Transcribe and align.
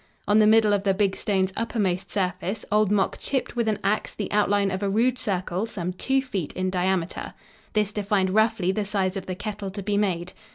On 0.27 0.39
the 0.39 0.47
middle 0.47 0.73
of 0.73 0.81
the 0.83 0.95
big 0.95 1.15
stone's 1.15 1.53
uppermost 1.55 2.09
surface 2.11 2.65
old 2.71 2.91
Mok 2.91 3.17
chipped 3.19 3.55
with 3.55 3.67
an 3.67 3.77
ax 3.83 4.15
the 4.15 4.31
outline 4.31 4.71
of 4.71 4.81
a 4.81 4.89
rude 4.89 5.19
circle 5.19 5.67
some 5.67 5.93
two 5.93 6.23
feet 6.23 6.51
in 6.53 6.71
diameter. 6.71 7.35
This 7.73 7.91
defined 7.91 8.31
roughly 8.33 8.71
the 8.71 8.83
size 8.83 9.15
of 9.15 9.27
the 9.27 9.35
kettle 9.35 9.69
to 9.69 9.83
be 9.83 9.97
made. 9.97 10.33